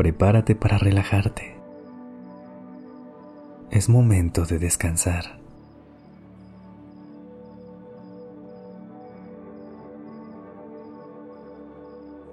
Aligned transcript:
Prepárate 0.00 0.54
para 0.54 0.78
relajarte. 0.78 1.58
Es 3.70 3.90
momento 3.90 4.46
de 4.46 4.58
descansar. 4.58 5.38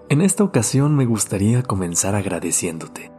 En 0.07 0.21
esta 0.21 0.45
ocasión 0.45 0.95
me 0.95 1.05
gustaría 1.05 1.61
comenzar 1.61 2.15
agradeciéndote 2.15 3.11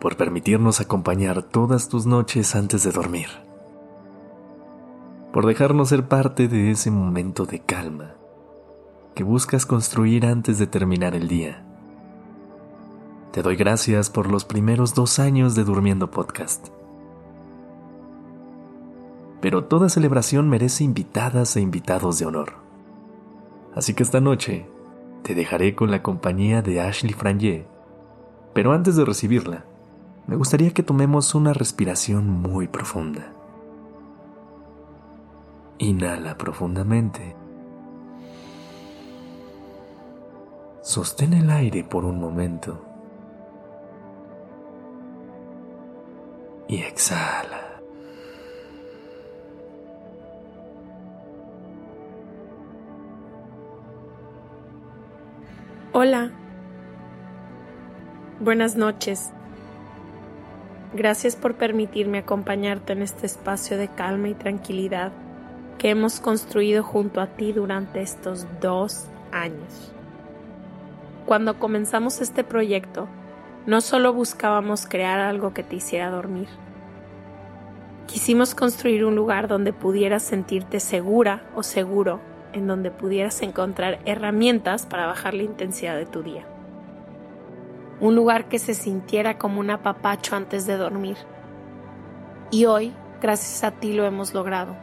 por 0.00 0.16
permitirnos 0.16 0.80
acompañar 0.80 1.42
todas 1.42 1.90
tus 1.90 2.06
noches 2.06 2.56
antes 2.56 2.84
de 2.84 2.92
dormir, 2.92 3.28
por 5.30 5.44
dejarnos 5.44 5.90
ser 5.90 6.08
parte 6.08 6.48
de 6.48 6.70
ese 6.70 6.90
momento 6.90 7.44
de 7.44 7.58
calma 7.58 8.14
que 9.14 9.24
buscas 9.24 9.66
construir 9.66 10.24
antes 10.24 10.58
de 10.58 10.66
terminar 10.66 11.14
el 11.14 11.28
día. 11.28 11.67
Te 13.32 13.42
doy 13.42 13.56
gracias 13.56 14.08
por 14.08 14.30
los 14.30 14.46
primeros 14.46 14.94
dos 14.94 15.18
años 15.18 15.54
de 15.54 15.64
Durmiendo 15.64 16.10
Podcast. 16.10 16.68
Pero 19.42 19.64
toda 19.64 19.90
celebración 19.90 20.48
merece 20.48 20.82
invitadas 20.82 21.54
e 21.56 21.60
invitados 21.60 22.18
de 22.18 22.24
honor. 22.24 22.54
Así 23.74 23.92
que 23.92 24.02
esta 24.02 24.20
noche 24.20 24.66
te 25.22 25.34
dejaré 25.34 25.74
con 25.74 25.90
la 25.90 26.02
compañía 26.02 26.62
de 26.62 26.80
Ashley 26.80 27.12
Frangé. 27.12 27.66
Pero 28.54 28.72
antes 28.72 28.96
de 28.96 29.04
recibirla, 29.04 29.64
me 30.26 30.36
gustaría 30.36 30.72
que 30.72 30.82
tomemos 30.82 31.34
una 31.34 31.52
respiración 31.52 32.28
muy 32.30 32.66
profunda. 32.66 33.34
Inhala 35.78 36.36
profundamente 36.38 37.36
Sostén 40.88 41.34
el 41.34 41.50
aire 41.50 41.84
por 41.84 42.06
un 42.06 42.18
momento. 42.18 42.87
Y 46.68 46.82
exhala. 46.82 47.80
Hola. 55.92 56.30
Buenas 58.38 58.76
noches. 58.76 59.32
Gracias 60.92 61.36
por 61.36 61.54
permitirme 61.54 62.18
acompañarte 62.18 62.92
en 62.92 63.02
este 63.02 63.26
espacio 63.26 63.78
de 63.78 63.88
calma 63.88 64.28
y 64.28 64.34
tranquilidad 64.34 65.12
que 65.78 65.90
hemos 65.90 66.20
construido 66.20 66.82
junto 66.82 67.20
a 67.20 67.28
ti 67.28 67.52
durante 67.52 68.02
estos 68.02 68.46
dos 68.60 69.06
años. 69.32 69.92
Cuando 71.24 71.58
comenzamos 71.58 72.20
este 72.20 72.44
proyecto, 72.44 73.08
no 73.68 73.82
solo 73.82 74.14
buscábamos 74.14 74.86
crear 74.86 75.20
algo 75.20 75.52
que 75.52 75.62
te 75.62 75.76
hiciera 75.76 76.08
dormir. 76.08 76.48
Quisimos 78.06 78.54
construir 78.54 79.04
un 79.04 79.14
lugar 79.14 79.46
donde 79.46 79.74
pudieras 79.74 80.22
sentirte 80.22 80.80
segura 80.80 81.42
o 81.54 81.62
seguro, 81.62 82.18
en 82.54 82.66
donde 82.66 82.90
pudieras 82.90 83.42
encontrar 83.42 83.98
herramientas 84.06 84.86
para 84.86 85.04
bajar 85.04 85.34
la 85.34 85.42
intensidad 85.42 85.96
de 85.96 86.06
tu 86.06 86.22
día. 86.22 86.46
Un 88.00 88.16
lugar 88.16 88.48
que 88.48 88.58
se 88.58 88.72
sintiera 88.72 89.36
como 89.36 89.60
un 89.60 89.68
apapacho 89.68 90.34
antes 90.34 90.66
de 90.66 90.78
dormir. 90.78 91.18
Y 92.50 92.64
hoy, 92.64 92.94
gracias 93.20 93.64
a 93.64 93.78
ti, 93.78 93.92
lo 93.92 94.06
hemos 94.06 94.32
logrado. 94.32 94.76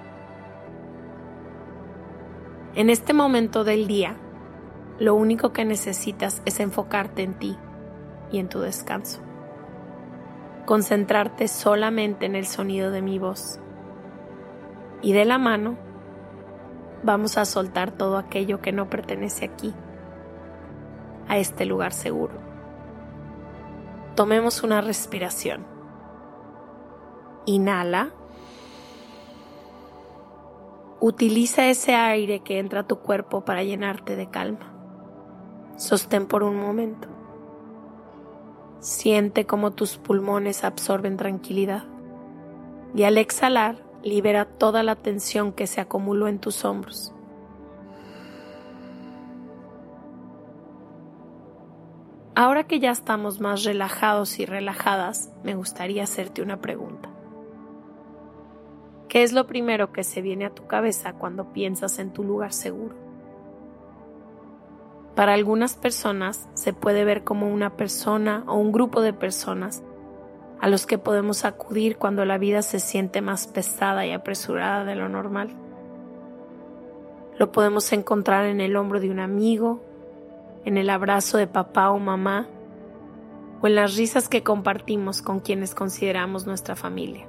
En 2.75 2.91
este 2.91 3.13
momento 3.13 3.63
del 3.63 3.87
día, 3.87 4.15
lo 4.99 5.15
único 5.15 5.53
que 5.53 5.65
necesitas 5.65 6.43
es 6.45 6.59
enfocarte 6.59 7.23
en 7.23 7.33
ti 7.33 7.57
y 8.35 8.39
en 8.39 8.49
tu 8.49 8.59
descanso. 8.59 9.21
Concentrarte 10.65 11.47
solamente 11.47 12.25
en 12.25 12.35
el 12.35 12.45
sonido 12.45 12.91
de 12.91 13.01
mi 13.01 13.17
voz. 13.17 13.61
Y 15.01 15.13
de 15.13 15.23
la 15.23 15.37
mano 15.37 15.77
vamos 17.01 17.37
a 17.37 17.45
soltar 17.45 17.91
todo 17.91 18.17
aquello 18.17 18.59
que 18.59 18.73
no 18.73 18.89
pertenece 18.89 19.45
aquí, 19.45 19.73
a 21.29 21.37
este 21.37 21.65
lugar 21.65 21.93
seguro. 21.93 22.33
Tomemos 24.15 24.63
una 24.63 24.81
respiración. 24.81 25.65
Inhala. 27.45 28.09
Utiliza 30.99 31.67
ese 31.67 31.95
aire 31.95 32.41
que 32.41 32.59
entra 32.59 32.81
a 32.81 32.87
tu 32.87 32.99
cuerpo 32.99 33.45
para 33.45 33.63
llenarte 33.63 34.17
de 34.17 34.29
calma. 34.29 34.73
Sostén 35.77 36.27
por 36.27 36.43
un 36.43 36.57
momento. 36.57 37.14
Siente 38.85 39.47
cómo 39.47 39.71
tus 39.71 39.97
pulmones 39.97 40.63
absorben 40.63 41.17
tranquilidad 41.17 41.85
y 42.93 43.01
al 43.01 43.17
exhalar 43.17 43.83
libera 44.03 44.45
toda 44.45 44.83
la 44.83 44.95
tensión 44.95 45.53
que 45.53 45.65
se 45.65 45.81
acumuló 45.81 46.27
en 46.27 46.37
tus 46.37 46.63
hombros. 46.65 47.11
Ahora 52.35 52.65
que 52.65 52.79
ya 52.79 52.91
estamos 52.91 53.39
más 53.41 53.63
relajados 53.63 54.37
y 54.39 54.45
relajadas, 54.45 55.31
me 55.43 55.55
gustaría 55.55 56.03
hacerte 56.03 56.43
una 56.43 56.61
pregunta. 56.61 57.09
¿Qué 59.09 59.23
es 59.23 59.33
lo 59.33 59.47
primero 59.47 59.91
que 59.93 60.03
se 60.03 60.21
viene 60.21 60.45
a 60.45 60.53
tu 60.53 60.67
cabeza 60.67 61.13
cuando 61.13 61.53
piensas 61.53 61.97
en 61.97 62.13
tu 62.13 62.23
lugar 62.23 62.53
seguro? 62.53 63.04
Para 65.15 65.33
algunas 65.33 65.75
personas 65.75 66.49
se 66.55 66.73
puede 66.73 67.05
ver 67.05 67.23
como 67.23 67.51
una 67.51 67.77
persona 67.77 68.43
o 68.47 68.55
un 68.55 68.73
grupo 68.73 69.01
de 69.01 69.13
personas 69.13 69.81
a 70.59 70.67
los 70.67 70.85
que 70.85 70.97
podemos 70.97 71.45
acudir 71.45 71.97
cuando 71.97 72.25
la 72.25 72.37
vida 72.37 72.61
se 72.61 72.79
siente 72.79 73.21
más 73.21 73.47
pesada 73.47 74.05
y 74.05 74.11
apresurada 74.11 74.83
de 74.83 74.95
lo 74.95 75.07
normal. 75.07 75.55
Lo 77.37 77.51
podemos 77.51 77.91
encontrar 77.93 78.45
en 78.45 78.59
el 78.59 78.75
hombro 78.75 78.99
de 78.99 79.09
un 79.09 79.19
amigo, 79.19 79.81
en 80.65 80.77
el 80.77 80.89
abrazo 80.89 81.37
de 81.37 81.47
papá 81.47 81.91
o 81.91 81.99
mamá, 81.99 82.47
o 83.61 83.67
en 83.67 83.75
las 83.75 83.95
risas 83.95 84.27
que 84.27 84.43
compartimos 84.43 85.21
con 85.21 85.39
quienes 85.39 85.73
consideramos 85.75 86.45
nuestra 86.45 86.75
familia. 86.75 87.25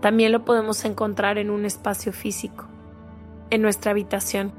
También 0.00 0.32
lo 0.32 0.44
podemos 0.44 0.84
encontrar 0.86 1.36
en 1.36 1.50
un 1.50 1.66
espacio 1.66 2.12
físico, 2.12 2.64
en 3.50 3.60
nuestra 3.60 3.90
habitación 3.90 4.52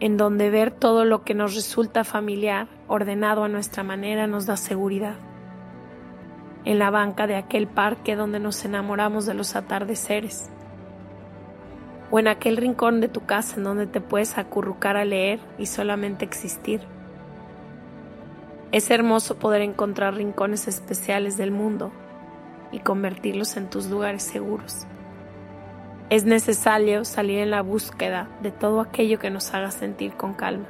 en 0.00 0.16
donde 0.16 0.48
ver 0.48 0.70
todo 0.70 1.04
lo 1.04 1.24
que 1.24 1.34
nos 1.34 1.54
resulta 1.54 2.04
familiar, 2.04 2.68
ordenado 2.88 3.44
a 3.44 3.48
nuestra 3.48 3.82
manera, 3.82 4.26
nos 4.26 4.46
da 4.46 4.56
seguridad. 4.56 5.16
En 6.64 6.78
la 6.78 6.90
banca 6.90 7.26
de 7.26 7.36
aquel 7.36 7.66
parque 7.66 8.16
donde 8.16 8.40
nos 8.40 8.64
enamoramos 8.64 9.26
de 9.26 9.34
los 9.34 9.56
atardeceres. 9.56 10.50
O 12.10 12.18
en 12.18 12.28
aquel 12.28 12.56
rincón 12.56 13.00
de 13.00 13.08
tu 13.08 13.26
casa 13.26 13.56
en 13.58 13.64
donde 13.64 13.86
te 13.86 14.00
puedes 14.00 14.38
acurrucar 14.38 14.96
a 14.96 15.04
leer 15.04 15.38
y 15.58 15.66
solamente 15.66 16.24
existir. 16.24 16.80
Es 18.72 18.90
hermoso 18.90 19.38
poder 19.38 19.60
encontrar 19.62 20.14
rincones 20.14 20.66
especiales 20.66 21.36
del 21.36 21.50
mundo 21.50 21.92
y 22.72 22.80
convertirlos 22.80 23.56
en 23.56 23.68
tus 23.68 23.90
lugares 23.90 24.22
seguros. 24.22 24.86
Es 26.10 26.24
necesario 26.24 27.04
salir 27.04 27.38
en 27.38 27.52
la 27.52 27.62
búsqueda 27.62 28.26
de 28.42 28.50
todo 28.50 28.80
aquello 28.80 29.20
que 29.20 29.30
nos 29.30 29.54
haga 29.54 29.70
sentir 29.70 30.14
con 30.14 30.34
calma. 30.34 30.66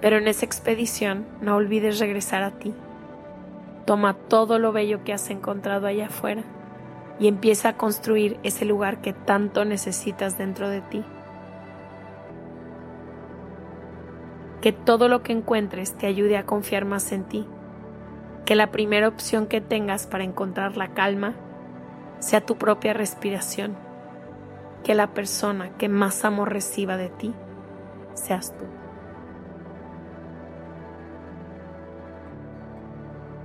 Pero 0.00 0.18
en 0.18 0.26
esa 0.26 0.44
expedición 0.44 1.24
no 1.40 1.54
olvides 1.54 2.00
regresar 2.00 2.42
a 2.42 2.50
ti. 2.50 2.74
Toma 3.84 4.14
todo 4.14 4.58
lo 4.58 4.72
bello 4.72 5.04
que 5.04 5.12
has 5.12 5.30
encontrado 5.30 5.86
allá 5.86 6.06
afuera 6.06 6.42
y 7.20 7.28
empieza 7.28 7.68
a 7.68 7.76
construir 7.76 8.40
ese 8.42 8.64
lugar 8.64 9.00
que 9.00 9.12
tanto 9.12 9.64
necesitas 9.64 10.36
dentro 10.36 10.68
de 10.68 10.80
ti. 10.80 11.04
Que 14.60 14.72
todo 14.72 15.06
lo 15.06 15.22
que 15.22 15.30
encuentres 15.30 15.96
te 15.96 16.08
ayude 16.08 16.36
a 16.36 16.44
confiar 16.44 16.84
más 16.84 17.12
en 17.12 17.22
ti. 17.22 17.46
Que 18.44 18.56
la 18.56 18.72
primera 18.72 19.06
opción 19.06 19.46
que 19.46 19.60
tengas 19.60 20.08
para 20.08 20.24
encontrar 20.24 20.76
la 20.76 20.88
calma 20.88 21.34
sea 22.18 22.40
tu 22.40 22.56
propia 22.56 22.94
respiración 22.94 23.85
que 24.86 24.94
la 24.94 25.08
persona 25.08 25.76
que 25.78 25.88
más 25.88 26.24
amor 26.24 26.52
reciba 26.52 26.96
de 26.96 27.08
ti 27.08 27.34
seas 28.14 28.56
tú. 28.56 28.64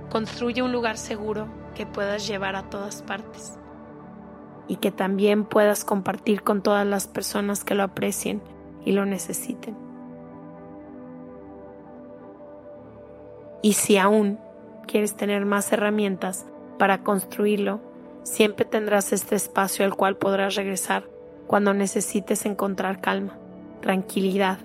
Construye 0.08 0.62
un 0.62 0.70
lugar 0.70 0.96
seguro 0.98 1.48
que 1.74 1.84
puedas 1.84 2.28
llevar 2.28 2.54
a 2.54 2.70
todas 2.70 3.02
partes 3.02 3.58
y 4.68 4.76
que 4.76 4.92
también 4.92 5.44
puedas 5.44 5.84
compartir 5.84 6.44
con 6.44 6.62
todas 6.62 6.86
las 6.86 7.08
personas 7.08 7.64
que 7.64 7.74
lo 7.74 7.82
aprecien 7.82 8.40
y 8.84 8.92
lo 8.92 9.04
necesiten. 9.04 9.76
Y 13.62 13.72
si 13.72 13.98
aún 13.98 14.38
quieres 14.86 15.16
tener 15.16 15.44
más 15.44 15.72
herramientas 15.72 16.46
para 16.78 17.02
construirlo, 17.02 17.80
siempre 18.22 18.64
tendrás 18.64 19.12
este 19.12 19.34
espacio 19.34 19.84
al 19.84 19.96
cual 19.96 20.16
podrás 20.16 20.54
regresar 20.54 21.11
cuando 21.52 21.74
necesites 21.74 22.46
encontrar 22.46 23.02
calma, 23.02 23.36
tranquilidad 23.82 24.58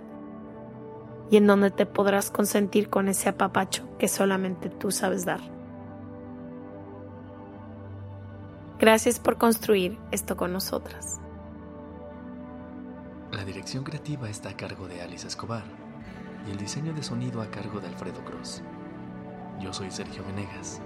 y 1.30 1.36
en 1.36 1.46
donde 1.46 1.70
te 1.70 1.86
podrás 1.86 2.32
consentir 2.32 2.90
con 2.90 3.10
ese 3.10 3.28
apapacho 3.28 3.84
que 3.98 4.08
solamente 4.08 4.70
tú 4.70 4.90
sabes 4.92 5.26
dar. 5.26 5.42
Gracias 8.80 9.20
por 9.20 9.38
construir 9.38 10.00
esto 10.12 10.38
con 10.38 10.54
nosotras. 10.54 11.20
La 13.34 13.44
dirección 13.44 13.84
creativa 13.84 14.30
está 14.30 14.52
a 14.52 14.56
cargo 14.56 14.88
de 14.88 15.02
Alice 15.02 15.28
Escobar 15.28 15.66
y 16.48 16.52
el 16.52 16.58
diseño 16.58 16.94
de 16.94 17.04
sonido 17.04 17.42
a 17.42 17.52
cargo 17.52 17.82
de 17.82 17.88
Alfredo 17.88 18.24
Cruz. 18.24 18.62
Yo 19.60 19.74
soy 19.74 19.92
Sergio 19.92 20.24
Venegas. 20.24 20.80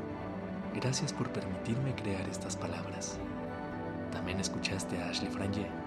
Gracias 0.73 1.13
por 1.13 1.31
permitirme 1.31 1.93
crear 1.93 2.27
estas 2.27 2.57
palabras. 2.57 3.19
También 4.11 4.39
escuchaste 4.39 4.97
a 4.97 5.09
Ashley 5.09 5.29
Franje. 5.29 5.80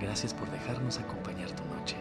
Gracias 0.00 0.32
por 0.32 0.50
dejarnos 0.50 0.98
acompañar 0.98 1.50
tu 1.50 1.64
noche. 1.66 1.96